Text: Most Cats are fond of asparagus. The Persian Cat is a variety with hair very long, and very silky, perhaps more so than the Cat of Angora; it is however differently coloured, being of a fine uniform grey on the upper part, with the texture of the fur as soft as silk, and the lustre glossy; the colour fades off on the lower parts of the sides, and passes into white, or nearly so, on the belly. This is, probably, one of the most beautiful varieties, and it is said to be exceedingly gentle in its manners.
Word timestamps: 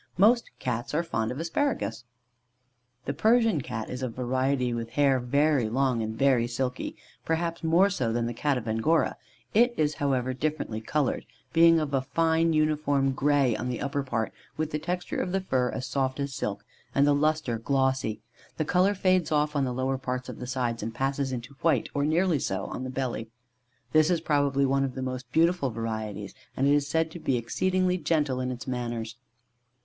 Most 0.17 0.49
Cats 0.57 0.95
are 0.95 1.03
fond 1.03 1.31
of 1.31 1.39
asparagus. 1.39 2.05
The 3.05 3.13
Persian 3.13 3.61
Cat 3.61 3.87
is 3.87 4.01
a 4.01 4.09
variety 4.09 4.73
with 4.73 4.89
hair 4.93 5.19
very 5.19 5.69
long, 5.69 6.01
and 6.01 6.17
very 6.17 6.47
silky, 6.47 6.95
perhaps 7.23 7.63
more 7.63 7.87
so 7.87 8.11
than 8.11 8.25
the 8.25 8.33
Cat 8.33 8.57
of 8.57 8.67
Angora; 8.67 9.15
it 9.53 9.75
is 9.77 9.93
however 10.01 10.33
differently 10.33 10.81
coloured, 10.81 11.27
being 11.53 11.79
of 11.79 11.93
a 11.93 12.01
fine 12.01 12.51
uniform 12.51 13.11
grey 13.11 13.55
on 13.55 13.69
the 13.69 13.79
upper 13.79 14.01
part, 14.01 14.33
with 14.57 14.71
the 14.71 14.79
texture 14.79 15.17
of 15.21 15.31
the 15.33 15.41
fur 15.41 15.69
as 15.69 15.85
soft 15.85 16.19
as 16.19 16.33
silk, 16.33 16.65
and 16.95 17.05
the 17.05 17.13
lustre 17.13 17.59
glossy; 17.59 18.21
the 18.57 18.65
colour 18.65 18.95
fades 18.95 19.31
off 19.31 19.55
on 19.55 19.65
the 19.65 19.71
lower 19.71 19.99
parts 19.99 20.27
of 20.29 20.39
the 20.39 20.47
sides, 20.47 20.81
and 20.81 20.95
passes 20.95 21.31
into 21.31 21.53
white, 21.61 21.89
or 21.93 22.03
nearly 22.05 22.39
so, 22.39 22.65
on 22.65 22.83
the 22.83 22.89
belly. 22.89 23.29
This 23.91 24.09
is, 24.09 24.19
probably, 24.19 24.65
one 24.65 24.83
of 24.83 24.95
the 24.95 25.03
most 25.03 25.31
beautiful 25.31 25.69
varieties, 25.69 26.33
and 26.57 26.65
it 26.65 26.73
is 26.73 26.87
said 26.87 27.11
to 27.11 27.19
be 27.19 27.37
exceedingly 27.37 27.99
gentle 27.99 28.39
in 28.39 28.49
its 28.49 28.65
manners. 28.65 29.15